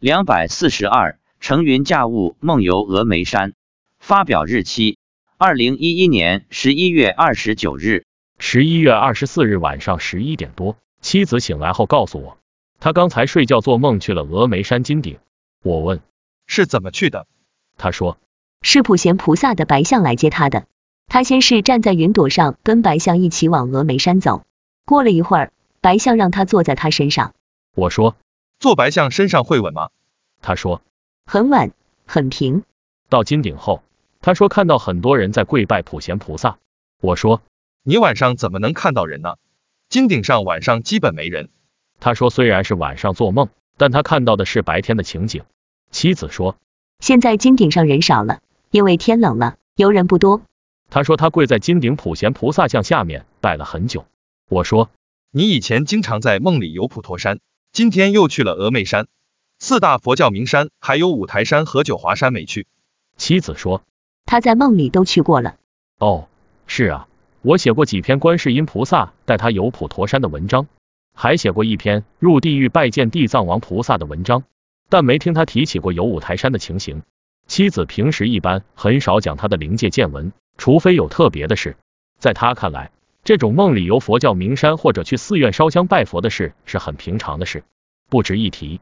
[0.00, 3.54] 两百四十二，乘云驾雾梦游峨眉山。
[3.98, 4.96] 发表日期：
[5.38, 8.04] 二零一一年十一月二十九日。
[8.38, 12.38] 十一月二十四日晚上十一点多，妻子醒来后告诉我，
[12.78, 15.18] 她刚才睡觉做梦去了峨眉山金顶。
[15.64, 16.00] 我问
[16.46, 17.26] 是怎么去的？
[17.76, 18.18] 她说
[18.62, 20.66] 是普贤菩萨的白象来接她的。
[21.08, 24.44] 她先是站在云朵上，跟白象一起往峨眉山走。
[24.86, 27.34] 过了一会儿，白象让她坐在她身上。
[27.74, 28.14] 我说
[28.58, 29.90] 坐白象身上会稳吗？
[30.42, 30.82] 他说
[31.26, 31.72] 很稳，
[32.06, 32.64] 很平。
[33.08, 33.82] 到金顶后，
[34.20, 36.58] 他说看到很多人在跪拜普贤菩萨。
[37.00, 37.42] 我说
[37.84, 39.36] 你晚上怎么能看到人呢？
[39.88, 41.50] 金顶上晚上基本没人。
[42.00, 45.44] 他说虽然是晚上做梦，但他看到的是白天的情景。
[45.90, 46.56] 妻子说
[46.98, 50.42] 现在金顶上人少了，因为天冷了，游人不多。
[50.90, 54.04] 他说他跪在金顶普贤菩萨像下面拜了很久。
[54.48, 54.90] 我说
[55.30, 57.38] 你以前经常在梦里游普陀山，
[57.72, 59.06] 今天又去了峨眉山，
[59.58, 62.66] 四大佛教名山还有五台山和九华山没去。
[63.16, 63.82] 妻子说
[64.24, 65.56] 他在梦里都去过了。
[65.98, 66.28] 哦，
[66.66, 67.08] 是啊，
[67.42, 70.66] 我写过几篇观世音菩萨带他游普陀山的文章，
[71.14, 74.44] 还写过一篇入地狱拜见地藏王菩萨的文章，
[74.88, 77.02] 但没听他提起过游五台山的情形。
[77.46, 81.76] 妻子平时一般很少讲他的灵界见闻，除非有特别的事。
[82.18, 82.90] 在他看来，
[83.28, 87.62] 这种梦里游佛教名山或者去寺院烧香拜佛的事是很平常的事，
[88.08, 88.80] 不值一提。